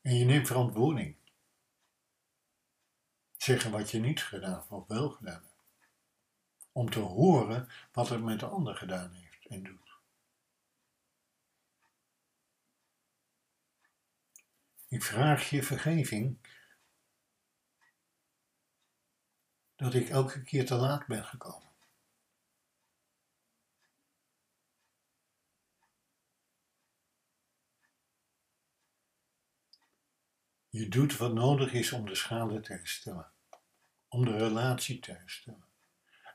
En 0.00 0.14
je 0.14 0.24
neemt 0.24 0.46
verantwoording. 0.46 1.25
Zeggen 3.46 3.70
wat 3.70 3.90
je 3.90 3.98
niet 3.98 4.22
gedaan 4.22 4.70
of 4.70 4.86
wel 4.86 5.10
gedaan 5.10 5.42
hebt. 5.42 5.64
Om 6.72 6.90
te 6.90 6.98
horen 6.98 7.68
wat 7.92 8.08
het 8.08 8.22
met 8.22 8.40
de 8.40 8.46
ander 8.46 8.76
gedaan 8.76 9.12
heeft 9.12 9.46
en 9.46 9.62
doet. 9.62 9.98
Ik 14.88 15.02
vraag 15.02 15.50
je 15.50 15.62
vergeving 15.62 16.38
dat 19.76 19.94
ik 19.94 20.08
elke 20.08 20.42
keer 20.42 20.66
te 20.66 20.74
laat 20.74 21.06
ben 21.06 21.24
gekomen. 21.24 21.72
Je 30.68 30.88
doet 30.88 31.16
wat 31.16 31.32
nodig 31.32 31.72
is 31.72 31.92
om 31.92 32.06
de 32.06 32.14
schade 32.14 32.60
te 32.60 32.72
herstellen, 32.72 33.34
om 34.16 34.24
de 34.24 34.36
relatie 34.36 34.98
te 34.98 35.12
herstellen. 35.12 35.64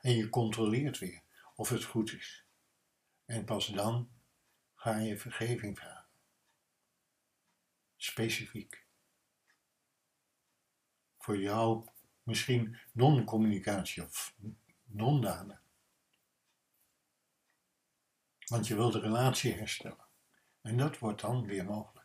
En 0.00 0.12
je 0.12 0.28
controleert 0.28 0.98
weer 0.98 1.22
of 1.54 1.68
het 1.68 1.84
goed 1.84 2.12
is. 2.12 2.44
En 3.24 3.44
pas 3.44 3.66
dan 3.66 4.10
ga 4.74 4.96
je 4.96 5.18
vergeving 5.18 5.78
vragen. 5.78 6.10
Specifiek. 7.96 8.84
Voor 11.18 11.38
jou 11.38 11.88
misschien 12.22 12.78
non-communicatie 12.92 14.02
of 14.02 14.34
non-daden. 14.84 15.60
Want 18.46 18.66
je 18.66 18.74
wil 18.74 18.90
de 18.90 19.00
relatie 19.00 19.52
herstellen. 19.52 20.06
En 20.60 20.76
dat 20.76 20.98
wordt 20.98 21.20
dan 21.20 21.46
weer 21.46 21.64
mogelijk 21.64 22.01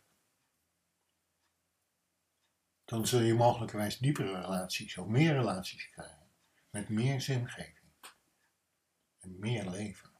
dan 2.87 3.07
zul 3.07 3.21
je 3.21 3.33
mogelijkerwijs 3.33 3.97
diepere 3.97 4.41
relaties 4.41 4.97
of 4.97 5.07
meer 5.07 5.33
relaties 5.33 5.89
krijgen. 5.89 6.27
Met 6.69 6.89
meer 6.89 7.21
zingeving. 7.21 7.85
En 9.19 9.39
meer 9.39 9.69
leven. 9.69 10.11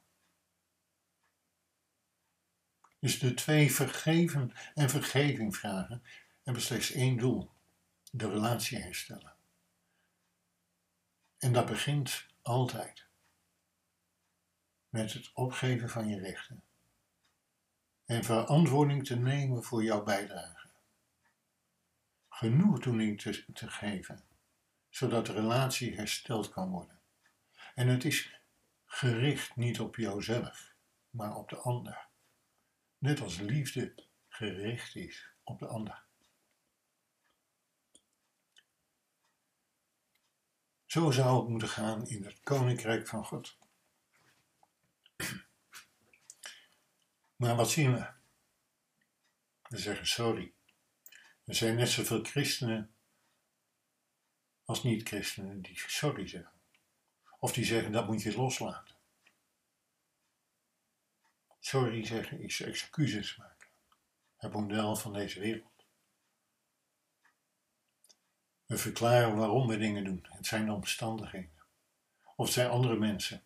Dus 2.98 3.18
de 3.18 3.34
twee 3.34 3.72
vergeven 3.72 4.52
en 4.74 4.90
vergeving 4.90 5.56
vragen 5.56 6.02
hebben 6.42 6.62
slechts 6.62 6.90
één 6.90 7.16
doel: 7.16 7.50
de 8.10 8.28
relatie 8.28 8.78
herstellen. 8.78 9.34
En 11.38 11.52
dat 11.52 11.66
begint 11.66 12.26
altijd 12.42 13.06
met 14.88 15.12
het 15.12 15.30
opgeven 15.34 15.88
van 15.88 16.08
je 16.08 16.18
rechten 16.18 16.62
en 18.04 18.24
verantwoording 18.24 19.06
te 19.06 19.16
nemen 19.16 19.64
voor 19.64 19.84
jouw 19.84 20.02
bijdrage 20.02 20.57
genoegdoening 22.38 23.20
te, 23.20 23.52
te 23.52 23.70
geven, 23.70 24.24
zodat 24.88 25.26
de 25.26 25.32
relatie 25.32 25.94
hersteld 25.94 26.48
kan 26.48 26.70
worden. 26.70 27.00
En 27.74 27.88
het 27.88 28.04
is 28.04 28.40
gericht 28.86 29.56
niet 29.56 29.80
op 29.80 29.96
jouzelf, 29.96 30.74
maar 31.10 31.34
op 31.34 31.48
de 31.48 31.56
ander. 31.56 32.06
Net 32.98 33.20
als 33.20 33.38
liefde 33.38 33.94
gericht 34.28 34.94
is 34.94 35.30
op 35.44 35.58
de 35.58 35.66
ander. 35.66 36.04
Zo 40.86 41.10
zou 41.10 41.40
het 41.40 41.48
moeten 41.48 41.68
gaan 41.68 42.06
in 42.06 42.24
het 42.24 42.40
koninkrijk 42.40 43.08
van 43.08 43.24
God. 43.24 43.58
Maar 47.36 47.56
wat 47.56 47.70
zien 47.70 47.92
we? 47.94 48.10
We 49.62 49.78
zeggen 49.78 50.06
sorry. 50.06 50.56
Er 51.48 51.54
zijn 51.54 51.76
net 51.76 51.88
zoveel 51.88 52.24
christenen 52.24 52.94
als 54.64 54.82
niet-christenen 54.82 55.62
die 55.62 55.78
sorry 55.78 56.26
zeggen. 56.26 56.52
Of 57.38 57.52
die 57.52 57.64
zeggen 57.64 57.92
dat 57.92 58.06
moet 58.06 58.22
je 58.22 58.36
loslaten. 58.36 58.94
Sorry 61.60 62.06
zeggen 62.06 62.40
is 62.40 62.60
excuses 62.60 63.36
maken. 63.36 63.68
Het 64.36 64.52
model 64.52 64.96
van 64.96 65.12
deze 65.12 65.40
wereld. 65.40 65.86
We 68.66 68.78
verklaren 68.78 69.36
waarom 69.36 69.68
we 69.68 69.78
dingen 69.78 70.04
doen. 70.04 70.26
Het 70.28 70.46
zijn 70.46 70.66
de 70.66 70.72
omstandigheden. 70.72 71.62
Of 72.36 72.44
het 72.44 72.54
zijn 72.54 72.70
andere 72.70 72.96
mensen. 72.96 73.42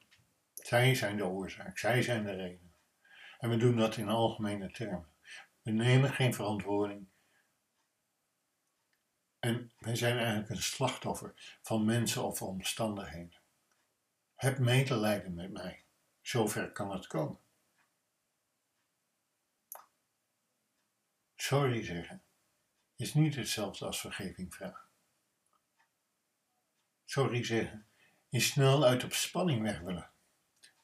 Zij 0.54 0.94
zijn 0.94 1.16
de 1.16 1.26
oorzaak. 1.26 1.78
Zij 1.78 2.02
zijn 2.02 2.24
de 2.24 2.34
reden. 2.34 2.74
En 3.38 3.50
we 3.50 3.56
doen 3.56 3.76
dat 3.76 3.96
in 3.96 4.08
algemene 4.08 4.70
termen. 4.70 5.12
We 5.62 5.70
nemen 5.70 6.12
geen 6.12 6.34
verantwoording 6.34 7.10
en 9.42 9.72
wij 9.78 9.96
zijn 9.96 10.18
eigenlijk 10.18 10.50
een 10.50 10.62
slachtoffer 10.62 11.59
van 11.62 11.85
mensen 11.85 12.24
of 12.24 12.42
omstandigheden. 12.42 13.40
Heb 14.35 14.59
medelijden 14.59 15.35
met 15.35 15.52
mij. 15.52 15.85
Zover 16.20 16.72
kan 16.72 16.90
het 16.90 17.07
komen. 17.07 17.38
Sorry 21.35 21.85
zeggen 21.85 22.22
is 22.96 23.14
niet 23.14 23.35
hetzelfde 23.35 23.87
als 23.87 24.00
vergeving 24.00 24.55
vragen. 24.55 24.88
Sorry 27.05 27.44
zeggen 27.44 27.87
is 28.28 28.46
snel 28.46 28.85
uit 28.85 29.00
de 29.00 29.14
spanning 29.14 29.62
weg 29.62 29.81
willen, 29.81 30.11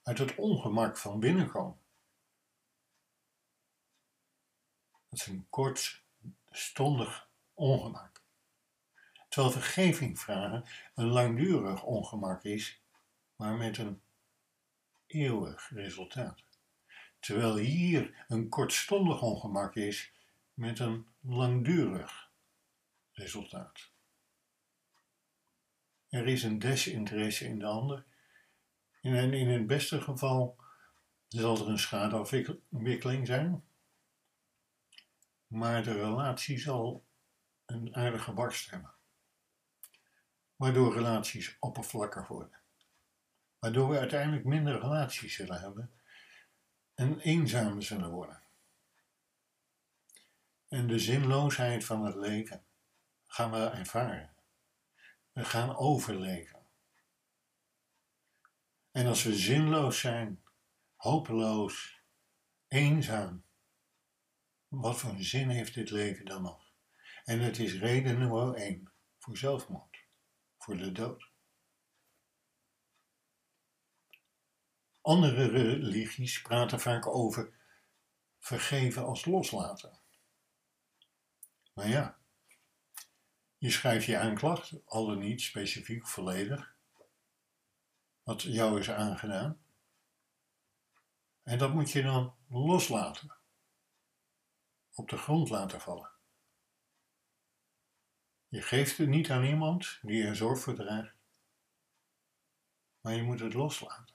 uit 0.02 0.18
het 0.18 0.34
ongemak 0.34 0.98
van 0.98 1.20
binnenkomen. 1.20 1.80
Dat 5.08 5.20
is 5.20 5.26
een 5.26 5.46
kortstondig 5.50 7.28
ongemak. 7.54 8.17
Terwijl 9.38 9.60
vergeving 9.62 10.20
vragen 10.20 10.64
een 10.94 11.06
langdurig 11.06 11.82
ongemak 11.82 12.44
is, 12.44 12.82
maar 13.36 13.56
met 13.56 13.78
een 13.78 14.00
eeuwig 15.06 15.70
resultaat. 15.70 16.44
Terwijl 17.20 17.56
hier 17.56 18.24
een 18.28 18.48
kortstondig 18.48 19.22
ongemak 19.22 19.74
is 19.74 20.12
met 20.54 20.78
een 20.78 21.06
langdurig 21.20 22.30
resultaat. 23.12 23.90
Er 26.08 26.26
is 26.26 26.42
een 26.42 26.58
desinteresse 26.58 27.44
in 27.44 27.58
de 27.58 27.66
ander. 27.66 28.04
En 29.00 29.32
in 29.32 29.48
het 29.48 29.66
beste 29.66 30.00
geval 30.00 30.56
zal 31.28 31.58
er 31.58 31.68
een 31.68 31.78
schadeafwikkeling 31.78 33.26
zijn. 33.26 33.64
Maar 35.46 35.82
de 35.82 35.92
relatie 35.92 36.58
zal 36.58 37.06
een 37.66 37.94
aardige 37.94 38.32
barst 38.32 38.70
hebben. 38.70 38.96
Waardoor 40.58 40.94
relaties 40.94 41.56
oppervlakkig 41.58 42.28
worden. 42.28 42.60
Waardoor 43.58 43.88
we 43.88 43.98
uiteindelijk 43.98 44.44
minder 44.44 44.80
relaties 44.80 45.34
zullen 45.34 45.60
hebben 45.60 45.90
en 46.94 47.20
eenzaam 47.20 47.80
zullen 47.80 48.10
worden. 48.10 48.42
En 50.68 50.86
de 50.86 50.98
zinloosheid 50.98 51.84
van 51.84 52.04
het 52.04 52.14
leven 52.14 52.64
gaan 53.26 53.50
we 53.50 53.66
ervaren. 53.66 54.34
We 55.32 55.44
gaan 55.44 55.76
overleven. 55.76 56.66
En 58.90 59.06
als 59.06 59.22
we 59.22 59.34
zinloos 59.34 60.00
zijn, 60.00 60.42
hopeloos, 60.96 62.02
eenzaam, 62.68 63.44
wat 64.68 64.98
voor 64.98 65.14
zin 65.18 65.48
heeft 65.48 65.74
dit 65.74 65.90
leven 65.90 66.24
dan 66.24 66.42
nog? 66.42 66.72
En 67.24 67.40
het 67.40 67.58
is 67.58 67.74
reden 67.74 68.18
nummer 68.18 68.54
één 68.54 68.92
voor 69.18 69.36
zelfmoord, 69.36 69.87
de 70.76 70.92
dood. 70.92 71.28
Andere 75.00 75.46
religies 75.46 76.42
praten 76.42 76.80
vaak 76.80 77.06
over 77.06 77.52
vergeven 78.38 79.04
als 79.04 79.24
loslaten. 79.24 80.00
Maar 81.74 81.88
ja, 81.88 82.18
je 83.58 83.70
schrijft 83.70 84.06
je 84.06 84.18
aanklacht, 84.18 84.74
al 84.84 85.06
dan 85.06 85.18
niet 85.18 85.40
specifiek 85.40 86.06
volledig, 86.06 86.76
wat 88.22 88.42
jou 88.42 88.80
is 88.80 88.90
aangedaan. 88.90 89.60
En 91.42 91.58
dat 91.58 91.74
moet 91.74 91.90
je 91.90 92.02
dan 92.02 92.34
loslaten, 92.48 93.36
op 94.94 95.08
de 95.08 95.16
grond 95.16 95.48
laten 95.48 95.80
vallen. 95.80 96.17
Je 98.48 98.62
geeft 98.62 98.98
het 98.98 99.08
niet 99.08 99.30
aan 99.30 99.44
iemand 99.44 99.98
die 100.02 100.24
er 100.24 100.36
zorg 100.36 100.60
voor 100.60 100.74
draagt, 100.74 101.14
maar 103.00 103.14
je 103.14 103.22
moet 103.22 103.40
het 103.40 103.54
loslaten. 103.54 104.14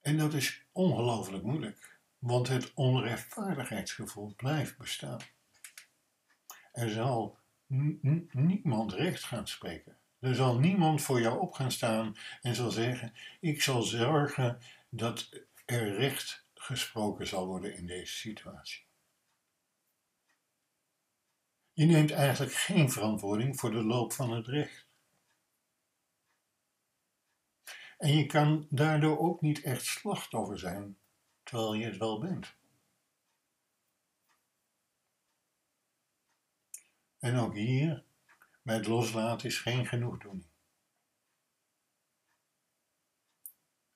En 0.00 0.16
dat 0.16 0.34
is 0.34 0.64
ongelooflijk 0.72 1.44
moeilijk, 1.44 1.98
want 2.18 2.48
het 2.48 2.74
onrechtvaardigheidsgevoel 2.74 4.34
blijft 4.34 4.76
bestaan. 4.78 5.20
Er 6.72 6.90
zal 6.90 7.38
niemand 8.32 8.92
recht 8.92 9.24
gaan 9.24 9.48
spreken. 9.48 9.96
Er 10.18 10.34
zal 10.34 10.58
niemand 10.58 11.02
voor 11.02 11.20
jou 11.20 11.40
op 11.40 11.52
gaan 11.52 11.72
staan 11.72 12.16
en 12.40 12.54
zal 12.54 12.70
zeggen: 12.70 13.14
Ik 13.40 13.62
zal 13.62 13.82
zorgen 13.82 14.58
dat 14.88 15.28
er 15.64 15.94
recht 15.94 16.46
gesproken 16.54 17.26
zal 17.26 17.46
worden 17.46 17.76
in 17.76 17.86
deze 17.86 18.12
situatie. 18.12 18.84
Je 21.72 21.84
neemt 21.84 22.10
eigenlijk 22.10 22.52
geen 22.52 22.90
verantwoording 22.90 23.60
voor 23.60 23.70
de 23.70 23.84
loop 23.84 24.12
van 24.12 24.30
het 24.30 24.46
recht. 24.46 24.86
En 27.98 28.16
je 28.16 28.26
kan 28.26 28.66
daardoor 28.70 29.18
ook 29.18 29.40
niet 29.40 29.62
echt 29.62 29.84
slachtoffer 29.84 30.58
zijn, 30.58 30.98
terwijl 31.42 31.74
je 31.74 31.84
het 31.84 31.96
wel 31.96 32.20
bent. 32.20 32.54
En 37.18 37.36
ook 37.36 37.54
hier, 37.54 38.04
het 38.62 38.86
loslaten 38.86 39.48
is 39.48 39.58
geen 39.58 39.86
genoegdoening. 39.86 40.46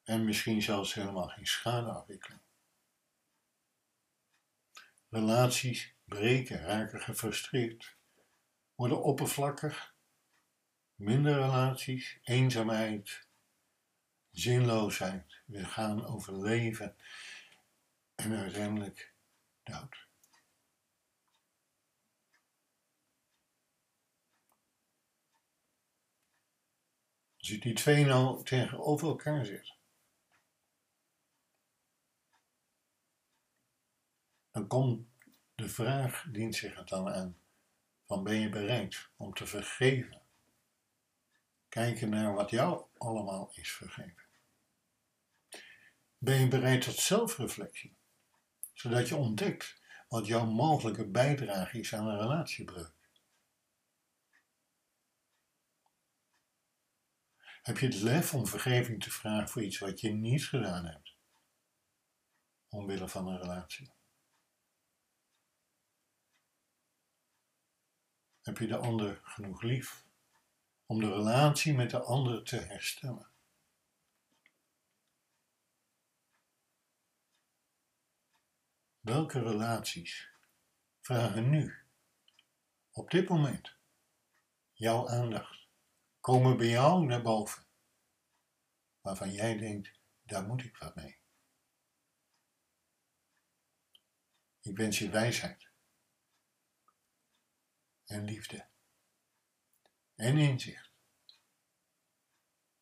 En 0.03 0.25
misschien 0.25 0.62
zelfs 0.62 0.95
helemaal 0.95 1.29
geen 1.29 1.47
schadeafwikkeling. 1.47 2.41
Relaties 5.09 5.96
breken, 6.09 6.61
raken 6.61 7.01
gefrustreerd, 7.01 7.97
worden 8.75 9.03
oppervlakkig, 9.03 9.95
minder 10.95 11.35
relaties, 11.35 12.19
eenzaamheid, 12.23 13.29
zinloosheid. 14.31 15.42
We 15.47 15.64
gaan 15.64 16.07
overleven 16.07 16.97
en 18.14 18.37
uiteindelijk 18.37 19.14
dood. 19.62 20.05
Als 27.38 27.49
je 27.49 27.59
die 27.59 27.75
twee 27.75 28.05
nou 28.05 28.45
tegenover 28.45 29.09
elkaar 29.09 29.45
zet, 29.45 29.75
dan 34.51 34.66
komt 34.66 35.16
de 35.57 35.69
vraag, 35.69 36.27
dient 36.31 36.55
zich 36.55 36.77
het 36.77 36.88
dan 36.88 37.09
aan, 37.09 37.38
van 38.07 38.25
ben 38.25 38.40
je 38.40 38.49
bereid 38.49 39.09
om 39.16 39.35
te 39.35 39.47
vergeven? 39.47 40.23
Kijken 41.69 42.09
naar 42.09 42.35
wat 42.35 42.51
jou 42.51 42.85
allemaal 42.97 43.51
is 43.55 43.73
vergeven. 43.73 44.25
Ben 46.19 46.40
je 46.40 46.49
bereid 46.49 46.83
tot 46.83 46.95
zelfreflectie, 46.95 47.97
zodat 48.73 49.09
je 49.09 49.16
ontdekt 49.16 49.81
wat 50.09 50.27
jouw 50.27 50.47
mogelijke 50.47 51.07
bijdrage 51.07 51.79
is 51.79 51.95
aan 51.95 52.07
een 52.07 52.21
relatiebreuk? 52.21 52.95
Heb 57.62 57.79
je 57.79 57.87
het 57.87 58.01
lef 58.01 58.35
om 58.35 58.47
vergeving 58.47 59.03
te 59.03 59.11
vragen 59.11 59.49
voor 59.49 59.62
iets 59.62 59.79
wat 59.79 60.01
je 60.01 60.12
niet 60.12 60.47
gedaan 60.47 60.85
hebt, 60.85 61.14
omwille 62.69 63.09
van 63.09 63.27
een 63.27 63.38
relatie? 63.38 63.96
Heb 68.47 68.59
je 68.59 68.67
de 68.67 68.77
ander 68.77 69.21
genoeg 69.23 69.63
lief 69.63 70.05
om 70.87 71.01
de 71.01 71.09
relatie 71.09 71.75
met 71.75 71.91
de 71.91 72.01
ander 72.01 72.45
te 72.45 72.57
herstellen? 72.57 73.31
Welke 79.01 79.43
relaties 79.43 80.31
vragen 81.01 81.51
nu, 81.51 81.75
op 82.91 83.11
dit 83.11 83.29
moment, 83.29 83.77
jouw 84.73 85.09
aandacht, 85.09 85.69
komen 86.21 86.57
bij 86.57 86.69
jou 86.69 87.07
naar 87.07 87.23
boven, 87.23 87.67
waarvan 89.01 89.33
jij 89.33 89.57
denkt, 89.57 90.01
daar 90.23 90.47
moet 90.47 90.65
ik 90.65 90.77
wat 90.77 90.95
mee. 90.95 91.19
Ik 94.61 94.77
wens 94.77 94.99
je 94.99 95.11
wijsheid 95.11 95.66
en 98.07 98.25
liefde 98.25 98.69
en 100.16 100.38
inzicht. 100.38 100.92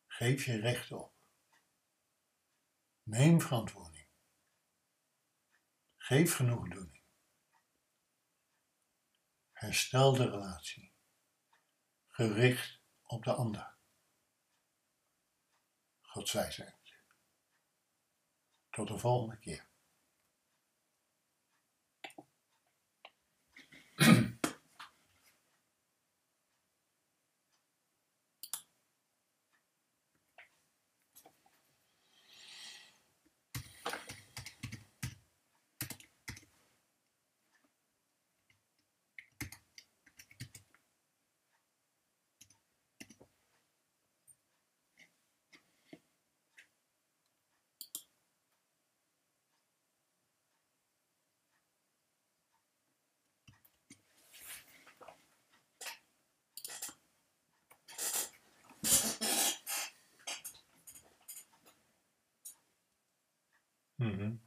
Geef 0.07 0.45
je 0.45 0.59
recht 0.59 0.91
op. 0.91 1.13
Neem 3.03 3.41
verantwoording. 3.41 4.07
Geef 5.95 6.35
genoegdoening. 6.35 7.03
Herstel 9.51 10.13
de 10.13 10.29
relatie. 10.29 10.93
Gericht 12.07 12.81
op 13.03 13.23
de 13.23 13.33
ander. 13.33 13.77
Gods 16.01 16.31
wijsheid. 16.31 16.97
Tot 18.69 18.87
de 18.87 18.97
volgende 18.97 19.39
keer. 19.39 19.69
Mm-hmm. 64.05 64.44